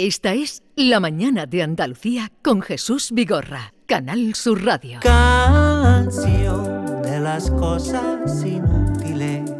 Esta 0.00 0.32
es 0.32 0.62
La 0.76 1.00
Mañana 1.00 1.46
de 1.46 1.60
Andalucía 1.60 2.30
con 2.40 2.62
Jesús 2.62 3.10
Vigorra, 3.10 3.74
Canal 3.86 4.36
Sur 4.36 4.64
Radio. 4.64 5.00
Canción 5.02 7.02
de 7.02 7.18
las 7.18 7.50
cosas 7.50 8.44
inútiles 8.44 9.50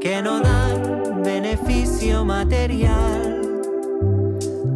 que 0.00 0.22
no 0.22 0.38
dan 0.38 1.24
beneficio 1.24 2.24
material. 2.24 3.40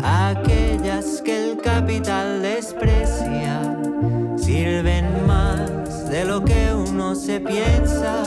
Aquellas 0.03 1.23
que 1.23 1.53
el 1.53 1.59
capital 1.59 2.43
desprecia 2.43 3.79
sirven 4.37 5.25
más 5.25 6.11
de 6.11 6.25
lo 6.25 6.45
que 6.45 6.75
uno 6.75 7.15
se 7.15 7.39
piensa 7.39 8.25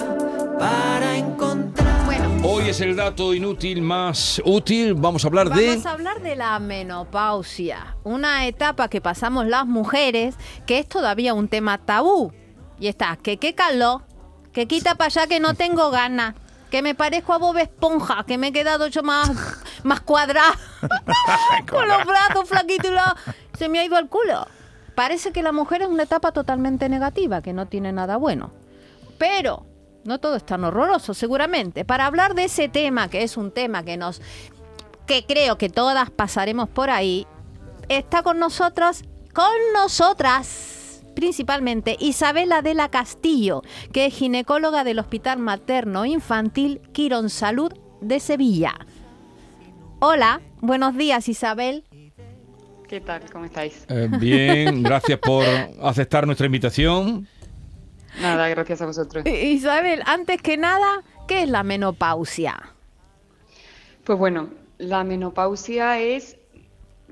para 0.58 1.18
encontrar. 1.18 1.51
Hoy 2.44 2.70
es 2.70 2.82
el 2.82 2.96
dato 2.96 3.34
inútil 3.34 3.82
más 3.82 4.42
útil. 4.46 4.96
Vamos 4.96 5.24
a 5.24 5.28
hablar 5.28 5.50
de. 5.50 5.70
Vamos 5.70 5.86
a 5.86 5.92
hablar 5.92 6.22
de 6.22 6.36
la 6.36 6.58
menopausia, 6.60 7.96
una 8.04 8.48
etapa 8.48 8.88
que 8.88 9.00
pasamos 9.00 9.46
las 9.46 9.66
mujeres 9.68 10.36
que 10.66 10.80
es 10.80 10.88
todavía 10.88 11.34
un 11.34 11.48
tema 11.48 11.78
tabú. 11.78 12.34
Y 12.80 12.88
está, 12.88 13.16
que 13.18 13.38
qué 13.38 13.54
calor, 13.54 14.02
que 14.54 14.68
quita 14.68 14.96
para 14.96 15.08
allá 15.08 15.28
que 15.28 15.40
no 15.40 15.54
tengo 15.54 15.92
ganas, 15.92 16.34
que 16.72 16.82
me 16.82 16.96
parezco 16.96 17.34
a 17.34 17.38
Bob 17.38 17.58
Esponja, 17.58 18.24
que 18.26 18.40
me 18.40 18.48
he 18.48 18.52
quedado 18.52 18.88
yo 18.88 19.04
más, 19.04 19.30
más 19.84 20.02
cuadrada, 20.02 20.58
con 21.70 21.88
los 21.88 22.04
brazos 22.06 22.50
flaquitos 22.50 22.90
y 22.90 22.94
la- 22.94 23.16
se 23.58 23.70
me 23.70 23.80
ha 23.80 23.86
ido 23.86 24.00
el 24.00 24.08
culo. 24.08 24.48
Parece 24.96 25.32
que 25.32 25.44
la 25.44 25.52
mujer 25.52 25.84
es 25.84 25.88
una 25.90 26.04
etapa 26.04 26.32
totalmente 26.32 26.90
negativa, 26.90 27.42
que 27.44 27.54
no 27.54 27.68
tiene 27.68 27.92
nada 27.94 28.18
bueno. 28.18 28.52
Pero 29.20 29.68
no 30.04 30.20
todo 30.20 30.36
es 30.36 30.46
tan 30.46 30.64
horroroso, 30.64 31.14
seguramente. 31.14 31.86
Para 31.86 32.06
hablar 32.06 32.36
de 32.36 32.46
ese 32.46 32.70
tema, 32.70 33.10
que 33.10 33.24
es 33.24 33.38
un 33.38 33.52
tema 33.52 33.84
que 33.84 33.98
nos 33.98 34.22
que 35.06 35.26
creo 35.26 35.58
que 35.58 35.70
todas 35.70 36.10
pasaremos 36.10 36.70
por 36.70 36.90
ahí, 36.90 37.28
está 37.90 38.24
con 38.24 38.40
nosotros, 38.40 39.04
con 39.34 39.52
nosotras, 39.74 41.04
principalmente 41.16 41.98
Isabela 42.00 42.62
de 42.62 42.74
la 42.76 42.90
Castillo, 42.90 43.62
que 43.92 44.06
es 44.06 44.14
ginecóloga 44.14 44.84
del 44.84 45.00
Hospital 45.00 45.40
Materno 45.40 46.06
Infantil 46.06 46.82
Quirón 46.94 47.30
Salud 47.30 47.74
de 48.00 48.20
Sevilla. 48.20 48.74
Hola, 50.00 50.42
buenos 50.62 50.96
días 50.96 51.28
Isabel. 51.28 51.84
¿Qué 52.88 53.02
tal? 53.02 53.22
¿Cómo 53.32 53.46
estáis? 53.46 53.86
Eh, 53.90 54.10
bien, 54.20 54.84
gracias 54.84 55.20
por 55.20 55.46
aceptar 55.82 56.26
nuestra 56.26 56.46
invitación. 56.46 57.28
Nada, 58.20 58.50
gracias 58.50 58.82
a 58.82 58.86
vosotros. 58.86 59.26
Isabel, 59.26 60.02
antes 60.06 60.42
que 60.42 60.58
nada, 60.58 61.04
¿qué 61.28 61.44
es 61.44 61.50
la 61.50 61.64
menopausia? 61.64 62.74
Pues 64.04 64.18
bueno, 64.18 64.50
la 64.78 65.04
menopausia 65.04 66.00
es 66.00 66.38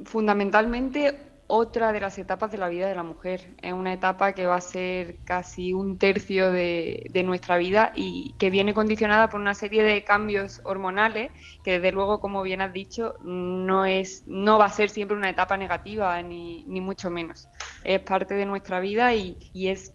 fundamentalmente 0.03 1.29
otra 1.51 1.91
de 1.91 1.99
las 1.99 2.17
etapas 2.19 2.51
de 2.51 2.59
la 2.59 2.69
vida 2.69 2.87
de 2.87 2.93
la 2.93 3.01
mujer. 3.01 3.49
Es 3.61 3.73
una 3.73 3.91
etapa 3.91 4.33
que 4.33 4.45
va 4.45 4.55
a 4.55 4.61
ser 4.61 5.17
casi 5.25 5.73
un 5.73 5.97
tercio 5.97 6.51
de, 6.51 7.07
de 7.11 7.23
nuestra 7.23 7.57
vida 7.57 7.91
y 7.95 8.35
que 8.37 8.51
viene 8.51 8.75
condicionada 8.75 9.29
por 9.29 9.39
una 9.39 9.55
serie 9.55 9.81
de 9.81 10.03
cambios 10.03 10.61
hormonales 10.63 11.31
que 11.63 11.73
desde 11.73 11.91
luego, 11.91 12.19
como 12.19 12.43
bien 12.43 12.61
has 12.61 12.71
dicho, 12.71 13.15
no, 13.23 13.85
es, 13.85 14.23
no 14.27 14.59
va 14.59 14.65
a 14.65 14.69
ser 14.69 14.91
siempre 14.91 15.17
una 15.17 15.31
etapa 15.31 15.57
negativa, 15.57 16.21
ni, 16.21 16.63
ni 16.67 16.81
mucho 16.81 17.09
menos. 17.09 17.47
Es 17.83 17.99
parte 18.01 18.35
de 18.35 18.45
nuestra 18.45 18.79
vida 18.79 19.15
y, 19.15 19.35
y 19.51 19.69
es 19.69 19.93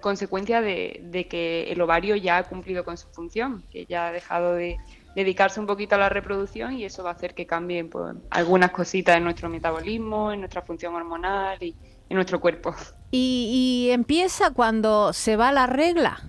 consecuencia 0.00 0.60
de, 0.60 1.00
de 1.04 1.26
que 1.26 1.70
el 1.72 1.80
ovario 1.80 2.16
ya 2.16 2.38
ha 2.38 2.44
cumplido 2.44 2.84
con 2.84 2.96
su 2.96 3.08
función, 3.08 3.64
que 3.70 3.86
ya 3.86 4.08
ha 4.08 4.12
dejado 4.12 4.54
de 4.54 4.78
dedicarse 5.16 5.58
un 5.58 5.66
poquito 5.66 5.94
a 5.94 5.98
la 5.98 6.10
reproducción 6.10 6.74
y 6.74 6.84
eso 6.84 7.02
va 7.02 7.10
a 7.10 7.12
hacer 7.14 7.34
que 7.34 7.46
cambien 7.46 7.88
pues, 7.88 8.14
algunas 8.30 8.70
cositas 8.70 9.16
en 9.16 9.24
nuestro 9.24 9.48
metabolismo, 9.48 10.30
en 10.30 10.40
nuestra 10.40 10.60
función 10.60 10.94
hormonal 10.94 11.56
y 11.62 11.74
en 12.08 12.14
nuestro 12.14 12.38
cuerpo. 12.38 12.74
¿Y, 13.10 13.86
y 13.88 13.90
empieza 13.92 14.52
cuando 14.52 15.14
se 15.14 15.36
va 15.36 15.52
la 15.52 15.66
regla? 15.66 16.22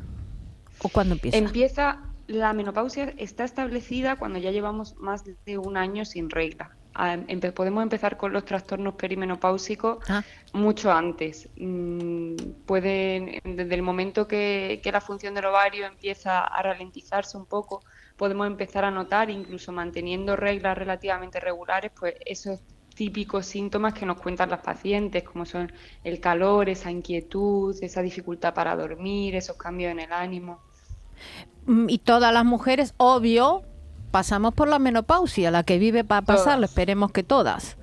¿O 0.82 0.90
cuando 0.90 1.16
empieza? 1.16 1.38
Empieza, 1.38 2.00
la 2.28 2.54
menopausia 2.54 3.14
está 3.18 3.44
establecida 3.44 4.16
cuando 4.16 4.40
ya 4.40 4.52
llevamos 4.52 4.96
más 4.96 5.24
de 5.26 5.58
un 5.58 5.76
año 5.76 6.06
sin 6.06 6.30
regla. 6.30 6.78
Empe- 6.98 7.52
podemos 7.54 7.84
empezar 7.84 8.18
con 8.18 8.34
los 8.34 8.44
trastornos 8.46 8.96
perimenopáusicos 8.96 10.00
Ah. 10.10 10.24
mucho 10.54 10.92
antes. 10.92 11.50
Mm, 11.58 12.36
pueden, 12.66 13.40
desde 13.44 13.76
el 13.76 13.82
momento 13.84 14.28
que, 14.28 14.80
que 14.84 14.92
la 14.92 15.02
función 15.02 15.34
del 15.36 15.46
ovario 15.46 15.86
empieza 15.86 16.40
a 16.44 16.62
ralentizarse 16.62 17.38
un 17.38 17.46
poco, 17.46 17.84
podemos 18.18 18.48
empezar 18.48 18.84
a 18.84 18.92
notar, 18.92 19.30
incluso 19.30 19.72
manteniendo 19.72 20.36
reglas 20.36 20.78
relativamente 20.78 21.40
regulares, 21.40 21.92
pues 21.98 22.16
esos 22.26 22.60
típicos 22.96 23.46
síntomas 23.46 23.94
que 23.94 24.08
nos 24.08 24.20
cuentan 24.20 24.50
las 24.50 24.62
pacientes, 24.62 25.22
como 25.24 25.46
son 25.46 25.72
el 26.04 26.20
calor, 26.20 26.68
esa 26.68 26.90
inquietud, 26.90 27.76
esa 27.84 28.02
dificultad 28.02 28.56
para 28.56 28.76
dormir, 28.76 29.36
esos 29.36 29.56
cambios 29.56 29.92
en 29.92 30.00
el 30.00 30.12
ánimo. 30.12 30.60
Mm, 31.68 31.90
Y 31.90 32.00
todas 32.00 32.34
las 32.34 32.44
mujeres, 32.46 32.96
obvio, 32.98 33.62
pasamos 34.18 34.56
por 34.56 34.68
la 34.68 34.80
menopausia, 34.80 35.52
la 35.52 35.62
que 35.62 35.78
vive 35.78 36.04
para 36.04 36.24
pasarlo, 36.24 36.66
esperemos 36.66 37.12
que 37.12 37.22
todas. 37.22 37.78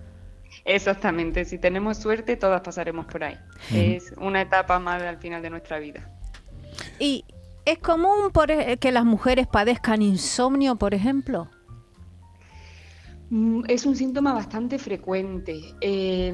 Exactamente, 0.65 1.45
si 1.45 1.59
tenemos 1.59 1.97
suerte, 1.97 2.37
todas 2.37 2.61
pasaremos 2.61 3.06
por 3.06 3.22
ahí. 3.22 3.39
Es 3.72 4.12
una 4.19 4.43
etapa 4.43 4.81
más 4.81 5.00
al 5.00 5.19
final 5.19 5.43
de 5.43 5.50
nuestra 5.50 5.78
vida. 5.78 6.11
¿Y 6.99 7.25
es 7.65 7.78
común 7.78 8.33
por 8.33 8.50
e- 8.50 8.78
que 8.78 8.91
las 8.91 9.05
mujeres 9.05 9.47
padezcan 9.47 10.03
insomnio, 10.03 10.75
por 10.75 10.93
ejemplo? 10.93 11.49
Mm, 13.31 13.62
Es 13.69 13.87
un 13.87 13.97
síntoma 13.97 14.33
bastante 14.35 14.79
frecuente. 14.79 15.59
Eh, 15.81 16.29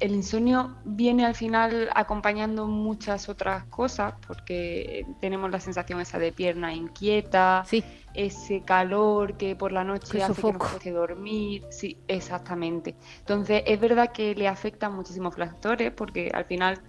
el 0.00 0.14
insomnio 0.14 0.76
viene 0.84 1.24
al 1.24 1.34
final 1.34 1.88
acompañando 1.94 2.66
muchas 2.66 3.28
otras 3.28 3.64
cosas, 3.64 4.14
porque 4.26 5.06
tenemos 5.20 5.50
la 5.50 5.58
sensación 5.58 6.00
esa 6.00 6.18
de 6.18 6.32
pierna 6.32 6.74
inquieta, 6.74 7.64
Sí. 7.66 7.82
ese 8.14 8.62
calor 8.62 9.36
que 9.36 9.56
por 9.56 9.72
la 9.72 9.84
noche 9.84 10.22
hace 10.22 10.42
que 10.42 10.52
nos 10.52 10.72
deje 10.74 10.90
dormir. 10.92 11.64
Sí, 11.70 11.98
exactamente. 12.08 12.94
Entonces, 13.20 13.62
es 13.66 13.80
verdad 13.80 14.12
que 14.12 14.34
le 14.34 14.48
afectan 14.48 14.94
muchísimos 14.94 15.34
factores, 15.34 15.92
porque 15.92 16.30
al 16.32 16.44
final, 16.44 16.80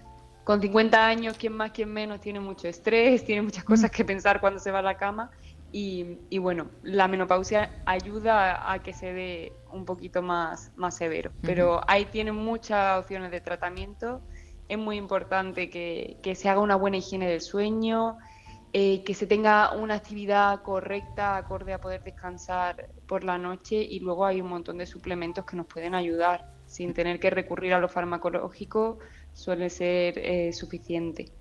con 0.44 0.62
50 0.62 1.06
años, 1.08 1.38
quien 1.38 1.54
más, 1.54 1.72
quien 1.72 1.92
menos, 1.94 2.20
tiene 2.20 2.40
mucho 2.40 2.68
estrés, 2.68 3.24
tiene 3.24 3.42
muchas 3.44 3.64
cosas 3.64 3.90
que 3.90 4.04
pensar 4.04 4.42
cuando 4.42 4.60
se 4.60 4.72
va 4.72 4.80
a 4.80 4.84
la 4.84 4.98
cama. 4.98 5.32
Y, 5.72 6.18
y 6.30 6.38
bueno, 6.40 6.70
la 6.84 7.08
menopausia 7.08 7.70
ayuda 7.86 8.56
a, 8.56 8.74
a 8.74 8.80
que 8.84 8.94
se 8.94 9.14
dé 9.14 9.54
un 9.72 9.86
poquito 9.86 10.22
más, 10.22 10.72
más 10.76 10.96
severo. 10.96 11.32
Pero 11.42 11.82
ahí 11.88 12.06
tienen 12.06 12.36
muchas 12.36 13.00
opciones 13.00 13.32
de 13.32 13.42
tratamiento. 13.42 14.22
Es 14.68 14.78
muy 14.78 14.98
importante 14.98 15.70
que, 15.70 16.18
que 16.24 16.36
se 16.36 16.50
haga 16.50 16.62
una 16.62 16.76
buena 16.76 16.98
higiene 16.98 17.28
del 17.28 17.42
sueño, 17.42 18.18
eh, 18.72 19.04
que 19.04 19.16
se 19.16 19.26
tenga 19.26 19.74
una 19.74 19.96
actividad 19.96 20.62
correcta, 20.62 21.38
acorde 21.38 21.74
a 21.74 21.82
poder 21.82 22.04
descansar 22.04 22.90
por 23.08 23.24
la 23.24 23.38
noche 23.38 23.78
y 23.78 24.00
luego 24.00 24.26
hay 24.26 24.42
un 24.42 24.50
montón 24.50 24.78
de 24.78 24.86
suplementos 24.86 25.46
que 25.46 25.56
nos 25.56 25.66
pueden 25.66 25.96
ayudar. 25.96 26.54
Sin 26.68 26.94
tener 26.94 27.20
que 27.20 27.32
recurrir 27.32 27.74
a 27.74 27.80
lo 27.80 27.90
farmacológico 27.90 29.00
suele 29.34 29.72
ser 29.72 30.20
eh, 30.20 30.54
suficiente. 30.54 31.32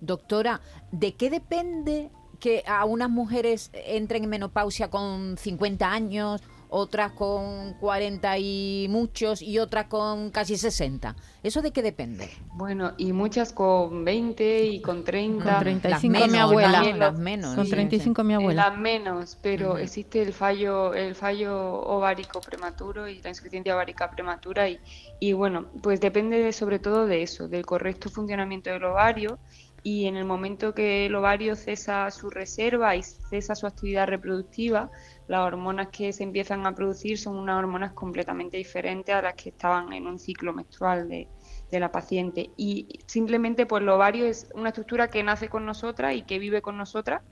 Doctora, 0.00 0.60
¿de 0.90 1.14
qué 1.14 1.30
depende 1.30 2.10
que 2.42 2.64
a 2.66 2.84
unas 2.84 3.08
mujeres 3.08 3.70
entren 3.72 4.24
en 4.24 4.30
menopausia 4.30 4.90
con 4.90 5.36
50 5.38 5.92
años, 5.92 6.42
otras 6.74 7.12
con 7.12 7.74
40 7.74 8.36
y 8.38 8.86
muchos 8.90 9.42
y 9.42 9.60
otras 9.60 9.84
con 9.86 10.30
casi 10.32 10.56
60? 10.56 11.14
¿Eso 11.44 11.62
de 11.62 11.70
qué 11.70 11.82
depende? 11.82 12.28
Bueno, 12.54 12.94
y 12.98 13.12
muchas 13.12 13.52
con 13.52 14.04
20 14.04 14.64
y 14.64 14.80
con 14.82 15.04
30. 15.04 15.44
Con 15.44 15.60
35 15.60 16.18
Las 16.18 16.26
mi 16.28 16.32
menos, 16.32 16.50
abuela. 16.50 16.82
Las, 16.82 16.98
las 16.98 17.18
menos. 17.20 17.54
Con 17.54 17.64
sí, 17.66 17.70
35 17.70 18.24
mi 18.24 18.34
En 18.34 18.40
abuela. 18.40 18.70
las 18.70 18.78
menos, 18.78 19.38
pero 19.40 19.78
existe 19.78 20.20
el 20.20 20.32
fallo, 20.32 20.94
el 20.94 21.14
fallo 21.14 21.54
ovárico 21.82 22.40
prematuro 22.40 23.06
y 23.06 23.22
la 23.22 23.28
insuficiencia 23.28 23.72
ovárica 23.76 24.10
prematura 24.10 24.68
y, 24.68 24.80
y 25.20 25.32
bueno, 25.32 25.66
pues 25.80 26.00
depende 26.00 26.38
de- 26.40 26.52
sobre 26.52 26.80
todo 26.80 27.06
de 27.06 27.22
eso, 27.22 27.46
del 27.46 27.64
correcto 27.64 28.10
funcionamiento 28.10 28.70
del 28.70 28.82
ovario 28.84 29.38
y 29.82 30.06
en 30.06 30.16
el 30.16 30.24
momento 30.24 30.74
que 30.74 31.06
el 31.06 31.14
ovario 31.14 31.56
cesa 31.56 32.10
su 32.10 32.30
reserva 32.30 32.94
y 32.94 33.02
cesa 33.02 33.54
su 33.56 33.66
actividad 33.66 34.06
reproductiva, 34.06 34.90
las 35.26 35.40
hormonas 35.40 35.88
que 35.88 36.12
se 36.12 36.22
empiezan 36.22 36.64
a 36.66 36.74
producir 36.74 37.18
son 37.18 37.36
unas 37.36 37.58
hormonas 37.58 37.92
completamente 37.92 38.56
diferentes 38.56 39.12
a 39.12 39.22
las 39.22 39.34
que 39.34 39.48
estaban 39.48 39.92
en 39.92 40.06
un 40.06 40.18
ciclo 40.18 40.52
menstrual 40.52 41.08
de, 41.08 41.28
de 41.70 41.80
la 41.80 41.90
paciente. 41.90 42.50
Y 42.56 43.00
simplemente 43.06 43.66
pues 43.66 43.82
el 43.82 43.88
ovario 43.88 44.26
es 44.26 44.48
una 44.54 44.68
estructura 44.68 45.08
que 45.08 45.22
nace 45.24 45.48
con 45.48 45.66
nosotras 45.66 46.14
y 46.14 46.22
que 46.22 46.38
vive 46.38 46.62
con 46.62 46.76
nosotras 46.76 47.22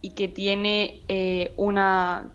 y 0.00 0.14
que 0.14 0.28
tiene 0.28 1.02
eh, 1.08 1.54
una, 1.56 2.30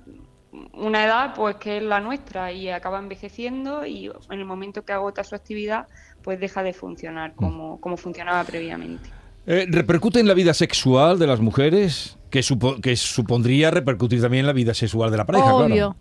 una 0.74 1.06
edad 1.06 1.34
pues 1.34 1.56
que 1.56 1.78
es 1.78 1.84
la 1.84 2.02
nuestra 2.02 2.52
y 2.52 2.70
acaba 2.70 3.00
envejeciendo 3.00 3.86
y 3.86 4.08
en 4.08 4.40
el 4.40 4.46
momento 4.46 4.84
que 4.84 4.92
agota 4.92 5.24
su 5.24 5.36
actividad 5.36 5.88
pues 6.22 6.40
deja 6.42 6.62
de 6.62 6.74
funcionar 6.74 7.36
como, 7.36 7.80
como 7.80 7.96
funcionaba 7.96 8.44
previamente. 8.44 9.21
Eh, 9.48 9.66
¿Repercute 9.70 10.20
en 10.20 10.28
la 10.28 10.34
vida 10.34 10.54
sexual 10.54 11.18
de 11.20 11.28
las 11.28 11.40
mujeres? 11.40 12.18
Que, 12.30 12.42
supo- 12.42 12.80
que 12.80 12.96
supondría 12.96 13.72
repercutir 13.72 14.22
también 14.22 14.42
en 14.42 14.48
la 14.48 14.54
vida 14.54 14.74
sexual 14.74 15.12
de 15.12 15.18
la 15.18 15.26
pareja, 15.26 15.54
Obvio. 15.56 15.68
claro. 15.68 15.96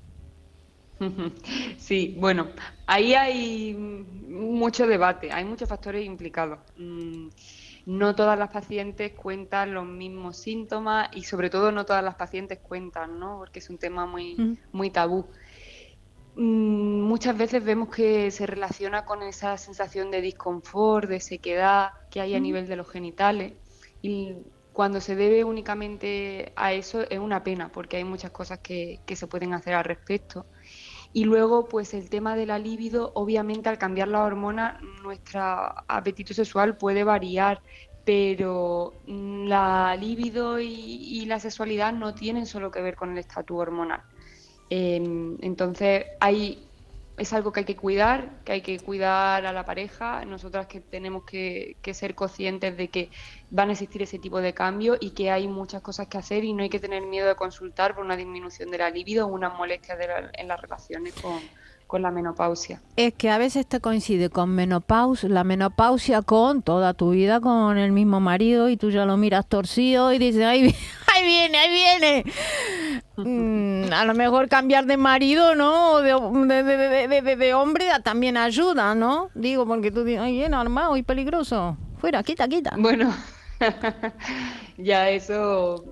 Sí, 1.79 2.15
bueno, 2.21 2.49
ahí 2.87 3.15
hay 3.15 3.75
mucho 3.75 4.87
debate, 4.87 5.33
hay 5.33 5.45
muchos 5.47 5.69
factores 5.69 6.05
implicados. 6.05 6.59
Mm, 6.77 7.29
no 7.87 8.15
todas 8.15 8.39
las 8.39 8.51
pacientes 8.51 9.13
cuentan 9.13 9.73
los 9.73 9.87
mismos 9.87 10.37
síntomas 10.37 11.09
y 11.15 11.25
sobre 11.25 11.49
todo 11.49 11.73
no 11.73 11.87
todas 11.87 12.05
las 12.05 12.17
pacientes 12.17 12.59
cuentan, 12.59 13.19
¿no? 13.19 13.39
Porque 13.39 13.61
es 13.61 13.71
un 13.71 13.79
tema 13.79 14.05
muy, 14.07 14.59
muy 14.73 14.91
tabú. 14.91 15.27
Mm, 16.37 17.01
muchas 17.01 17.37
veces 17.37 17.65
vemos 17.65 17.89
que 17.89 18.31
se 18.31 18.47
relaciona 18.47 19.05
con 19.07 19.23
esa 19.23 19.57
sensación 19.57 20.11
de 20.11 20.21
disconfort, 20.21 21.09
de 21.09 21.21
sequedad 21.21 21.89
que 22.11 22.21
hay 22.21 22.35
a 22.35 22.41
nivel 22.41 22.67
de 22.67 22.77
los 22.77 22.89
genitales 22.89 23.55
y 24.03 24.35
cuando 24.73 25.01
se 25.01 25.17
debe 25.17 25.45
únicamente 25.45 26.53
a 26.57 26.73
eso 26.73 27.03
es 27.11 27.19
una 27.19 27.43
pena 27.43 27.71
porque 27.71 27.97
hay 27.97 28.05
muchas 28.05 28.31
cosas 28.31 28.61
que, 28.61 29.01
que 29.07 29.17
se 29.17 29.27
pueden 29.27 29.53
hacer 29.55 29.75
al 29.75 29.85
respecto. 29.85 30.47
Y 31.13 31.25
luego, 31.25 31.67
pues 31.67 31.93
el 31.93 32.09
tema 32.09 32.37
de 32.37 32.47
la 32.47 32.59
libido, 32.59 33.11
obviamente 33.15 33.69
al 33.69 33.79
cambiar 33.79 34.09
la 34.09 34.23
hormona, 34.23 34.81
nuestro 35.03 35.41
apetito 35.89 36.35
sexual 36.35 36.77
puede 36.77 37.03
variar, 37.03 37.63
pero 38.05 38.95
la 39.07 39.97
libido 39.97 40.61
y, 40.61 41.25
la 41.27 41.41
sexualidad 41.41 41.93
no 41.93 42.15
tienen 42.15 42.47
solo 42.47 42.71
que 42.71 42.81
ver 42.81 42.97
con 42.97 43.11
el 43.13 43.19
estatus 43.19 43.59
hormonal. 43.59 44.03
Em, 44.69 45.37
entonces, 45.43 46.07
hay 46.21 46.70
es 47.21 47.35
algo 47.35 47.53
que 47.53 47.61
hay 47.61 47.67
que 47.67 47.77
cuidar, 47.77 48.31
que 48.47 48.53
hay 48.53 48.61
que 48.63 48.81
cuidar 48.81 49.45
a 49.45 49.53
la 49.53 49.67
pareja, 49.67 50.25
nosotras 50.25 50.67
que 50.67 50.81
tenemos 50.81 51.25
que, 51.25 51.77
ser 51.93 52.15
conscientes 52.15 52.79
de 52.79 52.89
que 52.89 53.11
van 53.51 53.69
a 53.69 53.73
existir 53.73 54.01
ese 54.01 54.19
tipo 54.19 54.41
de 54.41 54.55
cambios 54.55 54.97
y 55.01 55.11
que 55.11 55.31
hay 55.31 55.47
muchas 55.47 55.83
cosas 55.83 56.09
que 56.09 56.17
hacer 56.17 56.45
y 56.45 56.55
no 56.55 56.63
hay 56.63 56.71
que 56.71 56.81
tener 56.81 57.03
miedo 57.03 57.29
de 57.29 57.35
consultar 57.35 57.95
por 57.95 58.07
una 58.07 58.17
disminución 58.17 58.71
de 58.71 58.79
la 58.79 58.89
libido 58.89 59.27
o 59.27 59.29
una 59.29 59.51
molestia 59.51 59.99
en 60.33 60.49
las 60.49 60.63
relaciones 60.63 61.13
con, 61.13 61.41
con 61.87 62.01
la 62.01 62.11
menopausia. 62.11 62.81
Es 62.97 63.13
que 63.13 63.29
a 63.29 63.37
veces 63.37 63.67
te 63.67 63.81
coincide 63.81 64.31
con 64.31 64.49
menopausia, 64.49 65.29
la 65.29 65.45
menopausia 65.45 66.23
con 66.23 66.63
toda 66.63 66.95
tu 66.95 67.11
vida 67.11 67.39
con 67.41 67.77
el 67.77 67.93
mismo 67.93 68.21
marido 68.21 68.71
y 68.71 68.79
tú 68.79 68.91
ya 68.91 69.05
lo 69.05 69.19
miras 69.19 69.47
torcido 69.47 70.11
y 70.15 70.19
dices, 70.19 70.45
ahí, 70.45 70.75
ahí 71.15 71.25
viene, 71.25 71.59
ahí 71.59 71.71
viene. 71.71 72.25
Mm, 73.25 73.93
a 73.93 74.05
lo 74.05 74.15
mejor 74.15 74.49
cambiar 74.49 74.87
de 74.87 74.97
marido, 74.97 75.55
¿no? 75.55 76.01
De, 76.01 76.63
de, 76.63 77.37
de, 77.37 77.55
hombre 77.55 77.87
también 78.03 78.37
ayuda, 78.37 78.95
¿no? 78.95 79.31
Digo, 79.35 79.67
porque 79.67 79.91
tú 79.91 80.05
dices, 80.05 80.21
ay, 80.23 80.45
armado 80.45 80.97
y 80.97 81.03
peligroso. 81.03 81.77
Fuera, 81.99 82.23
quita, 82.23 82.49
quita. 82.49 82.75
Bueno, 82.79 83.15
ya 84.79 85.11
eso 85.11 85.85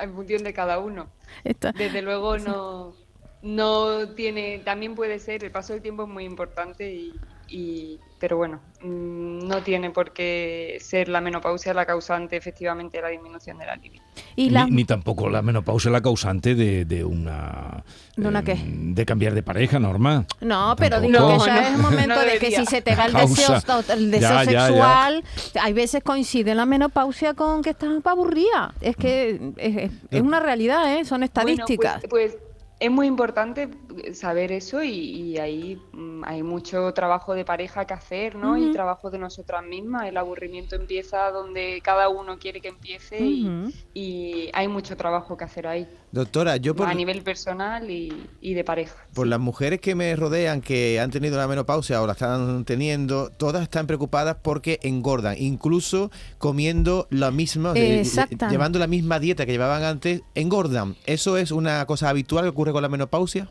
en 0.00 0.14
función 0.14 0.42
de 0.42 0.52
cada 0.52 0.78
uno. 0.78 1.08
Desde 1.44 2.02
luego 2.02 2.38
no 2.38 2.94
no 3.42 4.08
tiene, 4.10 4.58
también 4.64 4.94
puede 4.94 5.18
ser, 5.18 5.44
el 5.44 5.50
paso 5.50 5.72
del 5.72 5.82
tiempo 5.82 6.04
es 6.04 6.08
muy 6.08 6.24
importante 6.24 6.92
y, 6.92 7.14
y, 7.48 7.98
pero 8.18 8.36
bueno, 8.36 8.60
mm, 8.82 9.46
no 9.46 9.62
tiene 9.62 9.90
por 9.90 10.12
qué 10.12 10.78
ser 10.80 11.08
la 11.08 11.20
menopausia 11.20 11.72
la 11.72 11.86
causante 11.86 12.36
efectivamente 12.36 12.98
de 12.98 13.02
la 13.02 13.08
disminución 13.08 13.58
de 13.58 13.66
la 13.66 13.76
libido. 13.76 14.04
¿Y 14.36 14.50
ni, 14.50 14.84
tampoco 14.84 15.28
la 15.28 15.42
menopausia 15.42 15.90
la 15.90 16.00
causante 16.00 16.54
de, 16.54 16.84
de 16.84 17.04
una... 17.04 17.82
¿De 18.16 18.28
una 18.28 18.42
qué? 18.42 18.52
Em, 18.52 18.94
de 18.94 19.06
cambiar 19.06 19.34
de 19.34 19.42
pareja, 19.42 19.78
Norma. 19.78 20.26
No, 20.40 20.74
pero 20.76 21.00
digo 21.00 21.38
que 21.38 21.46
ya 21.46 21.68
es 21.68 21.74
el 21.74 21.78
momento 21.78 22.20
de 22.20 22.38
que 22.38 22.50
si 22.50 22.66
se 22.66 22.82
te 22.82 22.94
va 22.94 23.06
el 23.06 23.12
deseo, 23.12 23.60
el 23.90 24.10
deseo 24.10 24.44
sexual, 24.44 25.24
hay 25.60 25.72
veces 25.72 26.02
coincide 26.02 26.54
la 26.54 26.66
menopausia 26.66 27.34
con 27.34 27.62
que 27.62 27.70
estás 27.70 27.90
aburrida. 28.04 28.74
Es 28.80 28.96
que 28.96 29.52
es, 29.56 29.90
es, 30.10 30.20
una 30.20 30.40
realidad, 30.40 30.98
¿eh? 30.98 31.04
son 31.04 31.22
estadísticas. 31.22 32.02
pues, 32.08 32.32
pues 32.32 32.47
es 32.80 32.90
muy 32.90 33.06
importante 33.08 33.68
saber 34.12 34.52
eso 34.52 34.82
y, 34.84 35.36
ahí 35.38 35.82
mm, 35.92 36.22
hay 36.24 36.42
mucho 36.42 36.92
trabajo 36.94 37.34
de 37.34 37.44
pareja 37.44 37.84
que 37.86 37.94
hacer, 37.94 38.36
¿no? 38.36 38.56
Y 38.56 38.70
trabajo 38.72 39.10
de 39.10 39.18
nosotras 39.18 39.64
mismas. 39.64 40.06
El 40.06 40.16
aburrimiento 40.16 40.76
empieza 40.76 41.30
donde 41.30 41.80
cada 41.82 42.08
uno 42.08 42.38
quiere 42.38 42.60
que 42.60 42.68
empiece 42.68 43.18
y, 43.20 44.50
hay 44.52 44.68
mucho 44.68 44.96
trabajo 44.96 45.36
que 45.36 45.44
hacer 45.44 45.66
ahí. 45.66 45.88
Doctora, 46.10 46.56
yo 46.56 46.74
por... 46.74 46.88
A 46.88 46.94
nivel 46.94 47.22
personal 47.22 47.90
y, 47.90 48.10
de 48.40 48.64
pareja. 48.64 48.94
Por 49.14 49.26
las 49.26 49.38
mujeres 49.38 49.80
que 49.80 49.94
me 49.94 50.16
rodean 50.16 50.62
que 50.62 51.00
han 51.00 51.10
tenido 51.10 51.36
la 51.36 51.46
menopausia 51.46 52.00
o 52.00 52.06
la 52.06 52.12
están 52.12 52.64
teniendo, 52.64 53.30
todas 53.30 53.62
están 53.62 53.86
preocupadas 53.86 54.36
porque 54.42 54.78
engordan, 54.82 55.36
incluso 55.38 56.10
comiendo 56.38 57.06
la 57.10 57.30
misma, 57.30 57.74
llevando 57.74 58.78
la 58.78 58.86
misma 58.86 59.18
dieta 59.18 59.44
que 59.44 59.52
llevaban 59.52 59.82
antes, 59.82 60.22
engordan. 60.34 60.96
¿Eso 61.04 61.36
es 61.36 61.50
una 61.50 61.84
cosa 61.86 62.08
habitual 62.08 62.44
que 62.44 62.50
ocurre 62.50 62.72
con 62.72 62.82
la 62.82 62.88
menopausia? 62.88 63.48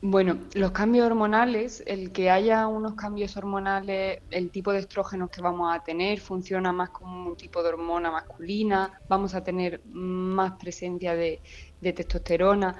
Bueno, 0.00 0.38
los 0.54 0.70
cambios 0.70 1.06
hormonales, 1.06 1.82
el 1.84 2.12
que 2.12 2.30
haya 2.30 2.68
unos 2.68 2.94
cambios 2.94 3.36
hormonales, 3.36 4.20
el 4.30 4.50
tipo 4.50 4.72
de 4.72 4.78
estrógenos 4.78 5.28
que 5.28 5.40
vamos 5.40 5.74
a 5.74 5.82
tener 5.82 6.20
funciona 6.20 6.72
más 6.72 6.90
como 6.90 7.30
un 7.30 7.36
tipo 7.36 7.64
de 7.64 7.70
hormona 7.70 8.12
masculina, 8.12 9.00
vamos 9.08 9.34
a 9.34 9.42
tener 9.42 9.80
más 9.86 10.52
presencia 10.52 11.16
de, 11.16 11.40
testosterona, 11.80 12.76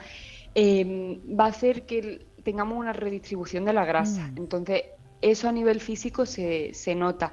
em, 0.54 1.20
va 1.38 1.46
a 1.46 1.48
hacer 1.48 1.86
que 1.86 2.26
tengamos 2.42 2.78
una 2.78 2.92
redistribución 2.92 3.64
de 3.64 3.72
la 3.72 3.84
grasa. 3.84 4.28
Mm. 4.28 4.38
Entonces, 4.38 4.82
eso 5.20 5.48
a 5.48 5.52
nivel 5.52 5.80
físico 5.80 6.26
se, 6.26 6.72
se 6.74 6.94
nota, 6.94 7.32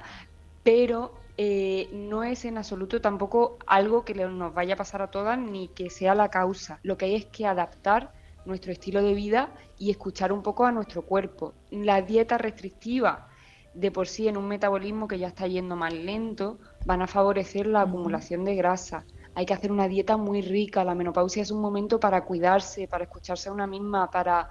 pero 0.62 1.14
eh, 1.38 1.88
no 1.92 2.24
es 2.24 2.44
en 2.46 2.56
absoluto 2.56 3.00
tampoco 3.00 3.58
algo 3.66 4.04
que 4.04 4.14
nos 4.14 4.54
vaya 4.54 4.74
a 4.74 4.76
pasar 4.76 5.02
a 5.02 5.10
todas 5.10 5.38
ni 5.38 5.68
que 5.68 5.90
sea 5.90 6.14
la 6.14 6.30
causa. 6.30 6.80
Lo 6.82 6.96
que 6.96 7.06
hay 7.06 7.14
es 7.14 7.26
que 7.26 7.46
adaptar 7.46 8.12
nuestro 8.46 8.72
estilo 8.72 9.02
de 9.02 9.14
vida 9.14 9.50
y 9.78 9.90
escuchar 9.90 10.32
un 10.32 10.42
poco 10.42 10.64
a 10.64 10.72
nuestro 10.72 11.02
cuerpo. 11.02 11.52
La 11.70 12.00
dieta 12.00 12.38
restrictiva 12.38 13.28
de 13.74 13.90
por 13.90 14.08
sí 14.08 14.26
en 14.28 14.38
un 14.38 14.48
metabolismo 14.48 15.06
que 15.06 15.18
ya 15.18 15.28
está 15.28 15.46
yendo 15.46 15.76
más 15.76 15.92
lento 15.92 16.58
van 16.86 17.02
a 17.02 17.06
favorecer 17.06 17.66
la 17.66 17.82
acumulación 17.82 18.44
de 18.44 18.54
grasa. 18.54 19.04
Hay 19.36 19.44
que 19.44 19.52
hacer 19.52 19.70
una 19.70 19.86
dieta 19.86 20.16
muy 20.16 20.40
rica. 20.40 20.82
La 20.82 20.94
menopausia 20.94 21.42
es 21.42 21.50
un 21.50 21.60
momento 21.60 22.00
para 22.00 22.24
cuidarse, 22.24 22.88
para 22.88 23.04
escucharse 23.04 23.50
a 23.50 23.52
una 23.52 23.66
misma, 23.66 24.10
para, 24.10 24.48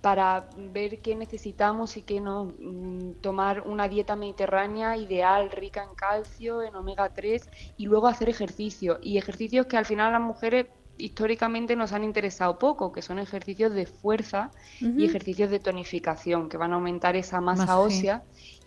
para 0.00 0.48
ver 0.56 1.02
qué 1.02 1.14
necesitamos 1.14 1.98
y 1.98 2.02
qué 2.02 2.18
no. 2.18 2.46
Mm, 2.58 3.20
tomar 3.20 3.60
una 3.66 3.88
dieta 3.88 4.16
mediterránea 4.16 4.96
ideal, 4.96 5.50
rica 5.50 5.84
en 5.84 5.94
calcio, 5.94 6.62
en 6.62 6.74
omega 6.74 7.10
3 7.10 7.46
y 7.76 7.84
luego 7.84 8.06
hacer 8.06 8.30
ejercicio. 8.30 8.98
Y 9.02 9.18
ejercicios 9.18 9.66
que 9.66 9.76
al 9.76 9.84
final 9.84 10.12
las 10.12 10.22
mujeres 10.22 10.66
históricamente 10.96 11.76
nos 11.76 11.92
han 11.92 12.02
interesado 12.02 12.58
poco, 12.58 12.90
que 12.90 13.02
son 13.02 13.18
ejercicios 13.18 13.74
de 13.74 13.84
fuerza 13.84 14.50
y 14.80 15.04
ejercicios 15.04 15.50
de 15.50 15.58
tonificación, 15.58 16.48
que 16.48 16.56
van 16.56 16.72
a 16.72 16.76
aumentar 16.76 17.16
esa 17.16 17.42
masa 17.42 17.78
ósea 17.78 18.22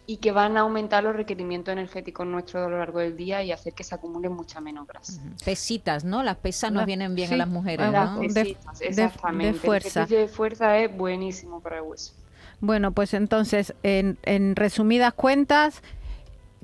y 0.08 0.18
que 0.18 0.32
van 0.32 0.58
a 0.58 0.62
aumentar 0.62 1.04
los 1.04 1.16
requerimientos 1.16 1.72
energéticos 1.72 2.28
nuestros 2.28 2.66
a 2.66 2.70
lo 2.70 2.78
largo 2.78 3.00
del 3.00 3.18
día 3.18 3.44
y 3.44 3.52
hacer 3.52 3.74
que 3.74 3.84
se 3.84 3.96
acumule 3.96 4.30
mucha 4.30 4.62
menos 4.62 4.88
grasa. 4.88 5.22
Pesitas, 5.44 6.04
¿no? 6.04 6.24
Las 6.24 6.38
pesas 6.38 6.72
nos 6.72 6.86
vienen 6.86 7.16
bien 7.16 7.34
a 7.34 7.38
las 7.38 7.48
mujeres, 7.48 7.92
¿no? 7.92 8.20
Pesitas, 8.20 8.82
exactamente. 8.82 9.54
De, 9.54 9.60
fuerza. 9.60 9.88
El 9.88 10.04
ejercicio 10.04 10.20
de 10.20 10.28
fuerza 10.28 10.78
es 10.78 10.96
buenísimo 10.96 11.60
para 11.60 11.78
el 11.78 11.84
hueso. 11.84 12.14
Bueno, 12.62 12.92
pues 12.92 13.14
entonces, 13.14 13.74
en, 13.84 14.18
en 14.24 14.56
resumidas 14.56 15.14
cuentas, 15.14 15.82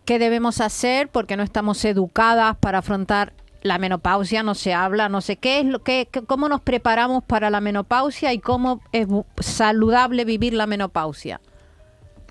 ¿qué 0.06 0.20
debemos 0.20 0.62
hacer? 0.62 1.10
Porque 1.10 1.36
no 1.36 1.44
estamos 1.44 1.84
educadas 1.86 2.58
para 2.58 2.80
afrontar 2.80 3.34
la 3.64 3.78
menopausia 3.78 4.44
no 4.44 4.56
se 4.56 4.74
habla, 4.74 5.10
no 5.10 5.22
sé 5.22 5.38
qué 5.38 5.60
es 5.60 5.66
lo 5.66 5.84
que, 5.84 6.08
cómo 6.28 6.50
nos 6.50 6.62
preparamos 6.62 7.24
para 7.24 7.50
la 7.50 7.62
menopausia 7.62 8.34
y 8.34 8.40
cómo 8.40 8.82
es 8.92 9.08
saludable 9.40 10.26
vivir 10.26 10.54
la 10.54 10.66
menopausia. 10.66 11.40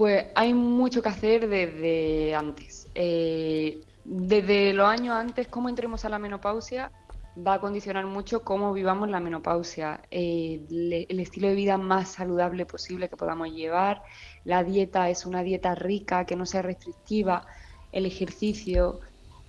Pues 0.00 0.28
hay 0.34 0.54
mucho 0.54 1.02
que 1.02 1.10
hacer 1.10 1.46
desde 1.46 2.34
antes. 2.34 2.88
Eh, 2.94 3.82
desde 4.02 4.72
los 4.72 4.88
años 4.88 5.14
antes, 5.14 5.46
cómo 5.46 5.68
entremos 5.68 6.06
a 6.06 6.08
la 6.08 6.18
menopausia 6.18 6.90
va 7.36 7.52
a 7.52 7.60
condicionar 7.60 8.06
mucho 8.06 8.42
cómo 8.42 8.72
vivamos 8.72 9.10
la 9.10 9.20
menopausia, 9.20 10.00
eh, 10.10 10.64
el 10.70 11.20
estilo 11.20 11.48
de 11.48 11.54
vida 11.54 11.76
más 11.76 12.12
saludable 12.12 12.64
posible 12.64 13.10
que 13.10 13.18
podamos 13.18 13.50
llevar. 13.50 14.02
La 14.44 14.64
dieta 14.64 15.10
es 15.10 15.26
una 15.26 15.42
dieta 15.42 15.74
rica, 15.74 16.24
que 16.24 16.34
no 16.34 16.46
sea 16.46 16.62
restrictiva, 16.62 17.46
el 17.92 18.06
ejercicio 18.06 19.00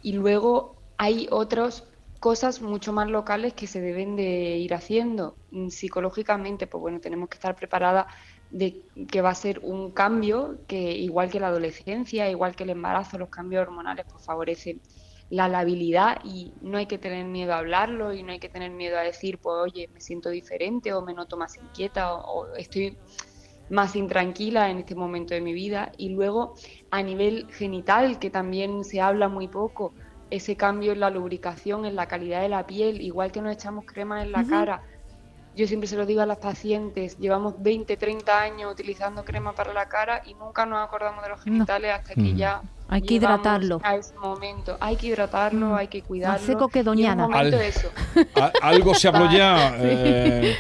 y 0.02 0.12
luego 0.12 0.76
hay 0.98 1.30
otras 1.32 1.86
cosas 2.20 2.62
mucho 2.62 2.92
más 2.92 3.10
locales 3.10 3.54
que 3.54 3.68
se 3.68 3.80
deben 3.80 4.18
de 4.18 4.58
ir 4.58 4.74
haciendo. 4.74 5.38
Mm, 5.52 5.70
psicológicamente, 5.70 6.68
pues 6.68 6.82
bueno, 6.82 7.00
tenemos 7.00 7.30
que 7.30 7.36
estar 7.36 7.56
preparadas 7.56 8.08
de 8.52 8.84
que 9.10 9.22
va 9.22 9.30
a 9.30 9.36
ser 9.36 9.60
un 9.64 9.92
cambio 9.92 10.60
que 10.68 10.92
igual 10.92 11.30
que 11.30 11.40
la 11.40 11.48
adolescencia, 11.48 12.30
igual 12.30 12.56
que 12.56 12.64
el 12.64 12.72
embarazo, 12.72 13.18
los 13.18 13.30
cambios 13.30 13.62
hormonales 13.62 14.06
pues 14.12 14.24
favorecen 14.26 14.82
la 15.30 15.48
labilidad 15.48 16.20
y 16.26 16.54
no 16.62 16.78
hay 16.78 16.88
que 16.88 16.98
tener 16.98 17.26
miedo 17.26 17.54
a 17.54 17.60
hablarlo 17.60 18.14
y 18.14 18.22
no 18.22 18.34
hay 18.34 18.40
que 18.40 18.50
tener 18.50 18.70
miedo 18.72 18.98
a 18.98 19.02
decir, 19.02 19.40
pues 19.40 19.56
oye, 19.56 19.88
me 19.94 20.02
siento 20.02 20.30
diferente 20.30 20.94
o 20.94 21.02
me 21.02 21.14
noto 21.14 21.38
más 21.38 21.58
inquieta 21.58 22.14
o, 22.14 22.42
o 22.42 22.56
estoy 22.56 22.98
más 23.70 23.96
intranquila 23.96 24.70
en 24.70 24.80
este 24.80 24.94
momento 24.94 25.34
de 25.34 25.40
mi 25.40 25.54
vida. 25.54 25.94
Y 25.98 26.10
luego 26.10 26.56
a 26.92 27.02
nivel 27.02 27.48
genital, 27.54 28.20
que 28.20 28.30
también 28.30 28.84
se 28.84 29.00
habla 29.00 29.30
muy 29.30 29.48
poco, 29.48 29.94
ese 30.30 30.56
cambio 30.56 30.92
en 30.94 31.00
la 31.00 31.10
lubricación, 31.10 31.86
en 31.86 31.96
la 31.96 32.08
calidad 32.08 32.42
de 32.42 32.50
la 32.50 32.66
piel, 32.66 33.02
igual 33.02 33.32
que 33.32 33.42
nos 33.42 33.54
echamos 33.54 33.86
crema 33.86 34.22
en 34.22 34.32
la 34.32 34.46
cara, 34.46 34.84
yo 35.54 35.68
siempre 35.68 35.88
se 35.88 35.98
lo 35.98 36.06
digo 36.06 36.22
a 36.22 36.26
las 36.26 36.38
pacientes, 36.38 37.18
llevamos 37.18 37.56
20, 37.62 37.98
30 37.98 38.42
años 38.42 38.72
utilizando 38.72 39.24
crema 39.26 39.54
para 39.54 39.74
la 39.74 39.88
cara 39.88 40.22
y 40.26 40.34
nunca 40.34 40.66
nos 40.66 40.84
acordamos 40.86 41.24
de 41.24 41.30
los 41.30 41.42
genitales 41.42 41.94
hasta 41.94 42.16
que 42.16 42.34
ya 42.36 42.62
hay 42.92 43.02
que 43.04 43.14
hidratarlo. 43.14 43.80
A 43.84 43.96
ese 43.96 44.14
momento. 44.16 44.76
Hay 44.82 44.98
que 44.98 45.08
hidratarlo, 45.08 45.68
mm. 45.70 45.76
hay 45.76 45.88
que 45.88 46.02
cuidarlo. 46.02 46.38
Más 46.38 46.46
seco 46.46 46.68
que 46.68 46.84
Doñana. 46.84 47.30
algo 48.62 48.94
se 48.94 49.08
habló 49.08 49.32
ya. 49.32 49.78
Eh, 49.80 50.58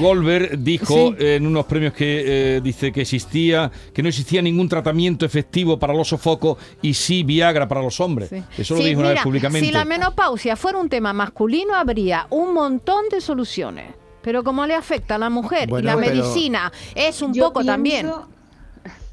Goldberg 0.00 0.58
dijo 0.60 1.12
en 1.18 1.44
unos 1.44 1.66
premios 1.66 1.92
que 1.92 2.56
eh, 2.56 2.60
dice 2.60 2.92
que 2.92 3.00
existía, 3.00 3.68
que 3.92 4.00
no 4.00 4.08
existía 4.10 4.42
ningún 4.42 4.68
tratamiento 4.68 5.26
efectivo 5.26 5.76
para 5.76 5.92
los 5.92 6.06
sofocos 6.06 6.56
y 6.80 6.94
sí 6.94 7.24
Viagra 7.24 7.66
para 7.66 7.82
los 7.82 7.98
hombres. 7.98 8.30
Eso 8.56 8.76
lo 8.76 8.84
dijo 8.84 9.00
una 9.00 9.10
vez 9.10 9.22
públicamente. 9.22 9.66
Si 9.66 9.72
la 9.72 9.84
menopausia 9.84 10.54
fuera 10.54 10.78
un 10.78 10.88
tema 10.88 11.12
masculino, 11.12 11.74
habría 11.74 12.28
un 12.30 12.54
montón 12.54 13.08
de 13.10 13.20
soluciones. 13.20 13.92
Pero 14.22 14.44
como 14.44 14.66
le 14.66 14.74
afecta 14.74 15.16
a 15.16 15.18
la 15.18 15.30
mujer 15.30 15.68
y 15.68 15.82
la 15.82 15.96
medicina 15.96 16.72
es 16.94 17.20
un 17.22 17.34
poco 17.34 17.64
también 17.64 18.08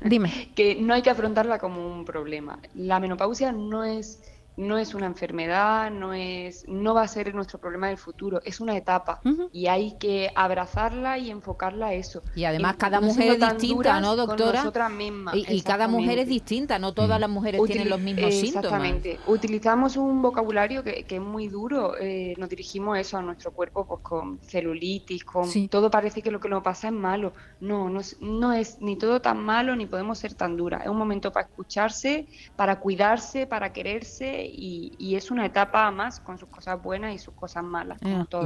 Dime. 0.02 0.32
que 0.56 0.76
no 0.82 0.94
hay 0.94 1.02
que 1.02 1.10
afrontarla 1.10 1.60
como 1.60 1.88
un 1.88 2.06
problema. 2.06 2.60
La 2.74 3.00
menopausia 3.00 3.52
no 3.52 3.84
es 3.84 4.22
no 4.58 4.78
es 4.78 4.94
una 4.94 5.06
enfermedad, 5.06 5.92
no 5.92 6.14
es, 6.14 6.68
no 6.68 6.94
va 6.94 7.04
a 7.04 7.08
ser 7.08 7.34
nuestro 7.34 7.60
problema 7.60 7.88
del 7.88 7.98
futuro, 7.98 8.42
es 8.44 8.60
una 8.60 8.76
etapa 8.76 9.22
y 9.52 9.68
hay 9.68 9.94
que 9.98 10.32
abrazarla 10.36 11.18
y 11.18 11.32
enfocarla 11.32 11.88
a 11.88 11.94
eso. 11.94 12.22
Y 12.36 12.44
además 12.44 12.76
cada 12.78 13.00
mujer 13.00 13.32
es 13.32 13.40
distinta, 13.40 14.00
¿no, 14.00 14.16
doctora? 14.16 14.90
Mismas, 14.90 15.36
y, 15.36 15.62
cada 15.62 15.88
mujer 15.88 16.20
es 16.20 16.28
distinta, 16.28 16.80
no 16.80 16.94
todas 16.94 17.20
las 17.20 17.30
mujeres 17.30 17.62
tienen 17.66 17.90
los 17.90 18.00
mismos 18.00 18.34
síntomas. 18.34 18.66
Exactamente. 18.66 19.20
Utilizamos 19.28 19.96
un 19.98 20.22
vocabulario 20.22 20.84
que, 20.84 21.06
es 21.08 21.22
muy 21.22 21.48
duro, 21.48 21.96
eh, 22.00 22.34
nos 22.38 22.50
dirigimos 22.50 22.98
eso 22.98 23.18
a 23.18 23.22
nuestro 23.22 23.52
cuerpo 23.52 23.86
pues 23.86 24.02
con 24.02 24.40
celulitis, 24.42 25.24
con 25.24 25.50
todo 25.70 25.90
parece 25.90 26.22
que 26.22 26.32
lo 26.32 26.40
que 26.40 26.50
nos 26.50 26.64
pasa 26.64 26.88
es 26.88 26.94
malo. 26.94 27.34
No, 27.60 27.90
no 27.90 28.00
es, 28.00 28.18
no 28.22 28.54
es 28.54 28.82
ni 28.82 28.96
todo 28.96 29.22
tan 29.22 29.44
malo 29.44 29.76
ni 29.76 29.86
podemos 29.86 30.20
ser 30.20 30.34
tan 30.34 30.58
duras. 30.58 30.82
Es 30.84 30.90
un 30.90 30.98
momento 30.98 31.32
para 31.32 31.48
escucharse, 31.48 32.28
para 32.56 32.80
cuidarse, 32.80 33.48
para 33.48 33.72
quererse 33.72 34.41
y, 34.46 35.16
es 35.16 35.30
una 35.30 35.46
etapa 35.46 35.92
más 35.92 36.20
con 36.20 36.38
sus 36.38 36.50
cosas 36.50 36.82
buenas 36.82 37.14
y 37.14 37.18
sus 37.18 37.34
cosas 37.34 37.64
malas. 37.64 38.00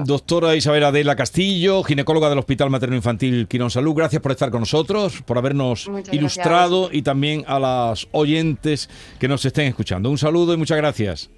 Doctora 0.06 0.56
Isabel 0.56 0.84
Adela 0.84 1.16
Castillo, 1.16 1.84
ginecóloga 1.84 2.30
del 2.30 2.40
Hospital 2.40 2.70
Materno 2.70 2.96
Infantil 2.96 3.48
Quirón 3.48 3.70
Salud, 3.70 3.94
gracias 3.94 4.22
por 4.22 4.32
estar 4.32 4.50
con 4.50 4.62
nosotros, 4.62 5.22
por 5.22 5.38
habernos 5.38 5.90
ilustrado 6.12 6.90
y 6.92 7.02
también 7.04 7.44
a 7.48 7.60
las 7.60 8.08
oyentes 8.12 8.90
que 9.20 9.28
nos 9.28 9.46
estén 9.46 9.68
escuchando. 9.68 10.10
Un 10.10 10.18
saludo 10.18 10.54
y 10.54 10.58
muchas 10.58 10.78
gracias. 10.78 11.30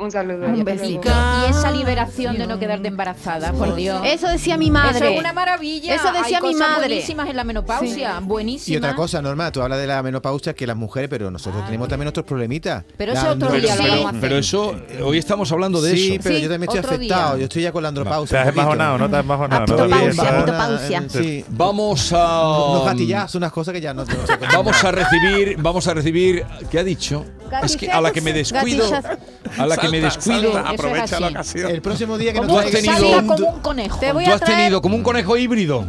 Un 0.00 0.12
saludo. 0.12 0.46
Un 0.46 0.64
besito. 0.64 1.08
Y 1.08 1.50
esa 1.50 1.72
liberación 1.72 2.38
de 2.38 2.46
no 2.46 2.58
quedarte 2.58 2.86
embarazada, 2.88 3.52
por 3.52 3.74
Dios. 3.74 4.00
Eso 4.04 4.28
decía 4.28 4.56
mi 4.56 4.70
madre. 4.70 4.98
Eso 4.98 5.04
es 5.06 5.18
una 5.18 5.32
maravilla. 5.32 5.94
Eso 5.94 6.12
decía 6.12 6.40
mi 6.40 6.54
madre. 6.54 6.86
Buenísimas 6.86 7.28
en 7.28 7.36
la 7.36 7.44
menopausia, 7.44 8.20
buenísimas. 8.20 8.68
Y 8.68 8.76
otra 8.76 8.94
cosa, 8.94 9.20
Norma, 9.20 9.50
tú 9.50 9.60
hablas 9.60 9.78
de 9.78 9.86
la 9.86 10.02
menopausia 10.02 10.54
que 10.54 10.66
las 10.66 10.76
mujeres, 10.76 11.10
pero 11.10 11.30
nosotros 11.30 11.64
tenemos 11.64 11.88
también 11.88 12.08
otros 12.08 12.24
problemitas. 12.24 12.84
Pero 12.96 13.12
eso 13.12 13.30
otro 13.30 13.50
día. 13.52 13.74
Pero 14.20 14.38
eso, 14.38 14.76
hoy 15.02 15.18
estamos 15.18 15.50
hablando 15.50 15.82
de 15.82 15.92
eso. 15.92 16.12
Sí, 16.12 16.20
pero 16.22 16.38
yo 16.38 16.48
también 16.48 16.70
estoy 16.70 16.78
afectado. 16.78 17.38
Yo 17.38 17.44
estoy 17.44 17.62
ya 17.62 17.72
con 17.72 17.82
la 17.82 17.88
andropausia. 17.88 18.38
Te 18.38 18.42
has 18.42 18.48
embajonado, 18.50 18.98
¿no? 18.98 19.10
Te 19.10 19.16
has 19.16 19.22
embajonado. 19.22 20.78
Sí. 21.08 21.44
Vamos 21.48 22.12
a... 22.12 22.68
Unos 22.68 22.84
gatillazos, 22.86 23.34
unas 23.34 23.52
cosas 23.52 23.74
que 23.74 23.80
ya 23.80 23.92
no... 23.94 24.04
Vamos 24.52 24.84
a 24.84 24.92
recibir, 24.92 25.56
vamos 25.58 25.88
a 25.88 25.94
recibir, 25.94 26.44
¿qué 26.70 26.78
ha 26.78 26.84
dicho? 26.84 27.24
Es 27.62 27.76
que 27.76 27.90
a 27.90 28.00
la 28.00 28.12
que 28.12 28.20
me 28.20 28.32
descuido, 28.32 28.84
a 29.56 29.66
la 29.66 29.76
que 29.78 29.87
me 29.90 30.00
descuido, 30.00 30.56
aprovecha 30.56 31.20
la 31.20 31.28
ocasión. 31.28 31.70
El 31.70 31.82
próximo 31.82 32.18
día 32.18 32.32
que 32.32 32.40
no 32.40 32.58
has 32.58 32.70
tenido 32.70 33.26
como 33.26 33.48
un 33.48 33.60
conejo. 33.60 33.98
Te 33.98 34.12
voy 34.12 34.24
tú 34.24 34.32
has 34.32 34.40
tenido 34.40 34.82
como 34.82 34.96
un 34.96 35.02
conejo 35.02 35.36
híbrido. 35.36 35.84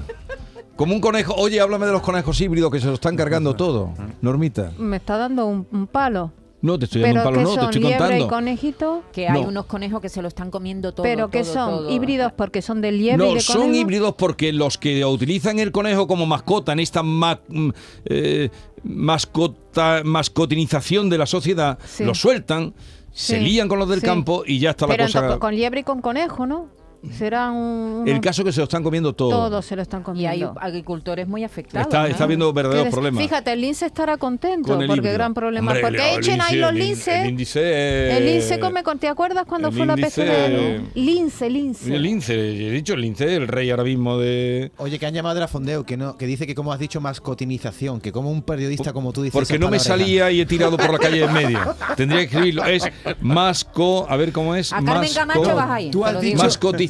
Como 0.76 0.94
un 0.94 1.02
conejo. 1.02 1.34
Oye, 1.36 1.60
háblame 1.60 1.86
de 1.86 1.92
los 1.92 2.02
conejos 2.02 2.40
híbridos 2.40 2.72
que 2.72 2.80
se 2.80 2.88
lo 2.88 2.94
están 2.94 3.16
cargando 3.18 3.56
todo. 3.56 3.94
Normita. 4.22 4.72
Me 4.78 4.98
está 4.98 5.18
dando 5.18 5.46
un 5.48 5.88
palo. 5.92 6.32
No, 6.62 6.78
te 6.78 6.86
estoy 6.86 7.02
dando 7.02 7.20
un 7.20 7.24
palo, 7.24 7.42
no, 7.42 7.56
te 7.56 7.66
estoy 7.66 7.82
contando. 7.82 8.26
y 8.26 8.28
conejito? 8.28 9.04
Que 9.14 9.30
hay 9.30 9.42
unos 9.42 9.66
conejos 9.66 10.02
que 10.02 10.10
se 10.10 10.22
lo 10.22 10.28
están 10.28 10.52
comiendo 10.52 10.94
todo. 10.94 11.04
¿Pero 11.04 11.30
que 11.30 11.44
son? 11.44 11.90
¿Híbridos 11.90 12.34
porque 12.34 12.62
son 12.62 12.82
de 12.82 12.92
liebre 12.92 13.26
no, 13.26 13.32
y 13.32 13.36
de 13.36 13.40
son 13.40 13.74
híbridos 13.74 14.16
porque 14.16 14.52
los 14.52 14.78
que 14.78 15.06
utilizan 15.06 15.60
el 15.60 15.72
conejo 15.72 16.08
como 16.08 16.26
mascota 16.26 16.74
en 16.74 16.80
esta 16.80 17.02
mm, 17.02 17.72
eh, 18.06 18.50
mascota, 18.84 20.02
mascotinización 20.04 21.10
de 21.10 21.18
la 21.18 21.26
sociedad, 21.26 21.80
lo 22.00 22.14
sueltan, 22.14 22.74
se 23.20 23.40
lían 23.40 23.68
con 23.68 23.80
los 23.80 23.90
del 23.90 24.02
campo 24.02 24.44
y 24.46 24.60
ya 24.60 24.70
está 24.72 24.88
la 24.88 24.98
cosa... 24.98 25.40
con 25.40 25.54
liebre 25.54 25.82
y 25.82 25.84
con 25.84 26.02
conejo, 26.02 26.46
¿no? 26.46 26.70
Será 27.18 27.52
un, 27.52 28.04
El 28.08 28.20
caso 28.22 28.44
que 28.44 28.52
se 28.52 28.60
lo 28.60 28.66
están 28.66 28.84
comiendo 28.84 29.14
todo. 29.14 29.30
Todos 29.30 29.66
se 29.66 29.76
lo 29.76 29.82
están 29.82 30.04
comiendo. 30.04 30.36
Y 30.36 30.42
hay 30.42 30.50
agricultores 30.60 31.28
muy 31.28 31.44
afectados. 31.44 31.88
Está, 31.88 32.08
está 32.08 32.24
habiendo 32.26 32.52
verdaderos 32.54 32.90
problemas. 32.90 33.22
Fíjate, 33.22 33.54
el 33.54 33.62
lince 33.62 33.86
estará 33.86 34.18
contento 34.18 34.68
porque 34.68 34.88
porque 34.88 35.14
gran 35.14 35.34
problema. 35.34 35.74
porque 35.82 36.16
echen 36.16 36.42
ahí 36.42 36.58
los 36.58 36.74
linces. 36.74 37.24
El, 37.24 37.30
índice. 37.30 38.18
El 38.18 38.26
lince 38.26 38.60
come 38.60 38.84
con. 38.84 39.00
¿Te 39.00 39.08
acuerdas 39.08 39.46
cuando 39.46 39.72
fue 39.72 39.86
la 39.86 39.96
peste 39.96 40.24
de 40.24 40.82
Lince, 40.96 41.50
lince. 41.50 41.96
El 41.96 42.02
lince, 42.02 42.34
he 42.34 42.72
dicho 42.72 42.94
el 42.94 43.02
lince, 43.02 43.36
el 43.36 43.48
rey 43.48 43.70
ahora 43.70 43.84
mismo 43.84 44.18
de. 44.18 44.72
Oye, 44.78 45.00
que 45.00 45.06
han 45.06 45.14
llamado 45.14 45.36
de 45.36 45.42
la 45.42 45.48
Fondeo, 45.48 45.86
que 45.86 45.98
no, 45.98 46.18
que 46.18 46.26
dice 46.26 46.46
que 46.46 46.56
como 46.56 46.74
has 46.74 46.80
dicho 46.80 47.00
mascotinización, 47.00 48.02
que 48.02 48.12
como 48.12 48.32
un 48.32 48.42
periodista 48.42 48.94
como 48.94 49.14
tú 49.14 49.22
dices. 49.22 49.40
Porque 49.40 49.58
no 49.58 49.70
me 49.70 49.80
salía 49.80 50.32
y 50.32 50.42
he 50.42 50.46
tirado 50.46 50.78
por 50.78 50.92
la 50.92 51.00
calle 51.00 51.24
en 51.24 51.34
medio. 51.34 51.60
Tendría 51.96 52.20
que 52.22 52.26
escribirlo. 52.26 52.66
Es 52.66 52.84
masco, 53.22 54.06
a 54.10 54.18
ver 54.18 54.32
cómo 54.32 54.56
es. 54.56 54.74
A 54.74 54.82
Carmen 54.82 55.14
Camacho 55.14 55.56
vas 55.56 55.70
ahí. 55.70 55.92
Tú 55.92 56.06
has 56.06 56.20
dicho, 56.20 56.38
mascotización. 56.38 56.89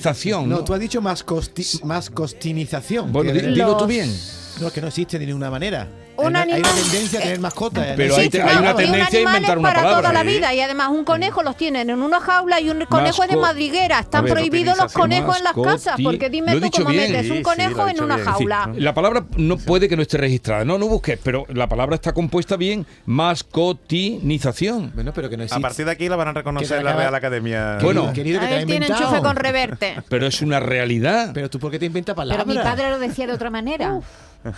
No, 0.49 0.63
tú 0.63 0.73
has 0.73 0.79
dicho 0.79 1.01
más, 1.01 1.23
costinización. 1.23 3.11
Bueno, 3.11 3.31
dilo 3.31 3.77
tú 3.77 3.85
bien. 3.85 4.13
No, 4.61 4.71
que 4.71 4.81
no 4.81 4.87
existe 4.87 5.17
de 5.17 5.25
ninguna 5.25 5.49
manera 5.49 5.87
un 6.19 6.35
hay, 6.35 6.43
animal, 6.43 6.61
una 6.61 6.81
tendencia 6.81 7.19
a 7.19 7.21
tener 7.23 7.39
mascotas. 7.39 7.87
¿eh? 7.87 7.93
Pero 7.97 8.15
hay, 8.15 8.29
una 8.59 8.75
tendencia 8.75 9.19
a 9.19 9.21
inventar 9.21 9.57
una 9.57 9.69
para 9.69 9.81
palabra. 9.81 10.09
toda 10.09 10.13
la 10.13 10.23
vida 10.23 10.53
y 10.53 10.61
además 10.61 10.89
un 10.89 11.03
conejo 11.03 11.43
los 11.43 11.57
tienen 11.57 11.89
en 11.89 12.01
una 12.01 12.19
jaula 12.19 12.59
y 12.59 12.69
un 12.69 12.85
conejo 12.85 13.23
es 13.23 13.29
de 13.29 13.35
madriguera. 13.35 13.99
Están 13.99 14.25
prohibidos 14.25 14.77
los 14.77 14.93
conejos 14.93 15.37
en 15.37 15.43
las 15.43 15.53
casas 15.53 15.95
porque 16.03 16.29
dime 16.29 16.59
tú 16.59 16.69
cómo 16.71 16.89
metes 16.89 17.29
un 17.29 17.41
conejo 17.41 17.87
en 17.87 18.03
una 18.03 18.17
jaula. 18.17 18.71
La 18.75 18.93
palabra 18.93 19.25
no 19.37 19.57
puede 19.57 19.89
que 19.89 19.95
no 19.95 20.01
esté 20.01 20.17
registrada. 20.17 20.65
No, 20.65 20.77
no 20.77 20.87
busques, 20.87 21.19
pero 21.23 21.45
la 21.49 21.67
palabra 21.67 21.95
está 21.95 22.13
compuesta 22.13 22.57
bien. 22.57 22.85
Mascotinización. 23.05 24.91
Bueno, 24.93 25.11
pero 25.13 25.29
que 25.29 25.37
no 25.37 25.45
A 25.49 25.59
partir 25.59 25.85
de 25.85 25.91
aquí 25.91 26.09
la 26.09 26.15
van 26.15 26.29
a 26.29 26.33
reconocer 26.33 26.79
en 26.79 26.85
la 26.85 26.95
Real 26.95 27.15
Academia. 27.15 27.77
Bueno, 27.81 28.11
querido, 28.13 28.39
que 28.39 28.47
te 28.47 28.65
tiene 28.65 28.87
enchufe 28.87 29.21
con 29.21 29.35
reverte. 29.35 29.95
Pero 30.09 30.27
es 30.27 30.41
una 30.41 30.59
realidad. 30.59 31.31
Pero 31.33 31.49
tú, 31.49 31.59
¿por 31.59 31.71
qué 31.71 31.79
te 31.79 31.85
inventas 31.85 32.15
palabras? 32.15 32.45
Pero 32.45 32.59
mi 32.59 32.63
padre 32.63 32.89
lo 32.89 32.99
decía 32.99 33.27
de 33.27 33.33
otra 33.33 33.49
manera. 33.49 33.99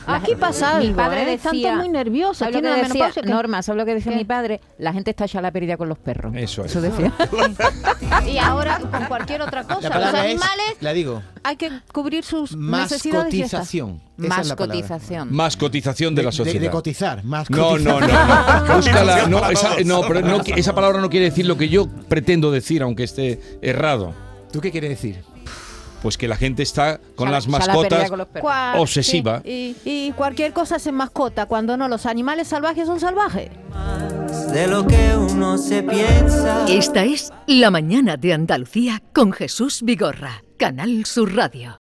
Aquí 0.05 0.35
pasa 0.35 0.77
algo, 0.77 0.87
Mi 0.87 0.93
padre 0.93 1.23
¿eh? 1.23 1.37
decía, 1.37 1.75
muy 1.75 1.89
nerviosa. 1.89 2.45
¿sabes 2.45 2.55
lo 2.55 2.61
que 2.61 2.83
decía, 2.83 3.11
Norma, 3.25 3.63
¿sabes 3.63 3.79
lo 3.79 3.85
que 3.85 3.95
decía 3.95 4.15
mi 4.15 4.25
padre? 4.25 4.61
La 4.77 4.93
gente 4.93 5.11
está 5.11 5.25
ya 5.25 5.41
la 5.41 5.51
pérdida 5.51 5.75
con 5.75 5.89
los 5.89 5.97
perros. 5.97 6.33
Eso 6.35 6.63
es. 6.63 6.71
Eso 6.71 6.81
decía. 6.81 7.11
y 8.27 8.37
ahora 8.37 8.79
con 8.79 9.05
cualquier 9.05 9.41
otra 9.41 9.63
cosa. 9.63 9.89
los 9.89 10.13
animales 10.13 10.75
la 10.81 10.93
digo. 10.93 11.23
hay 11.43 11.55
que 11.55 11.71
cubrir 11.91 12.23
sus 12.23 12.55
necesidades. 12.55 13.33
Mascotización. 13.33 14.01
Mascotización. 14.17 15.33
Mascotización 15.33 16.15
de, 16.15 16.23
la 16.23 16.31
sociedad. 16.31 16.61
De, 16.61 16.69
cotizar. 16.69 17.25
No, 17.25 17.43
no, 17.49 17.77
no. 17.77 17.99
no. 17.99 18.75
Búscala. 18.75 19.27
No, 19.27 19.49
esa, 19.49 19.75
no, 19.83 20.01
pero 20.07 20.21
no, 20.21 20.41
esa 20.45 20.75
palabra 20.75 21.01
no 21.01 21.09
quiere 21.09 21.25
decir 21.25 21.47
lo 21.47 21.57
que 21.57 21.69
yo 21.69 21.87
pretendo 22.07 22.51
decir, 22.51 22.83
aunque 22.83 23.03
esté 23.03 23.41
errado. 23.61 24.13
¿Tú 24.51 24.61
qué 24.61 24.71
quieres 24.71 24.91
decir? 24.91 25.23
Pues 26.01 26.17
que 26.17 26.27
la 26.27 26.35
gente 26.35 26.63
está 26.63 26.99
con 27.15 27.31
las 27.31 27.47
mascotas 27.47 28.11
obsesiva. 28.75 29.41
y, 29.45 30.11
cualquier 30.15 30.53
cosa 30.53 30.77
es 30.77 30.87
en 30.87 30.95
mascota, 30.95 31.45
cuando 31.45 31.77
no, 31.77 31.87
los 31.87 32.05
animales 32.05 32.47
salvajes 32.47 32.87
son 32.87 32.99
salvajes. 32.99 33.49
De 34.51 34.67
lo 34.67 34.85
que 34.85 35.15
uno 35.15 35.57
se 35.57 35.83
piensa. 35.83 36.65
Esta 36.67 37.03
es 37.03 37.31
La 37.47 37.71
Mañana 37.71 38.17
de 38.17 38.33
Andalucía 38.33 39.01
con 39.13 39.31
Jesús 39.31 39.81
Vigorra, 39.83 40.43
Canal 40.57 41.05
Sur 41.05 41.35
Radio. 41.35 41.79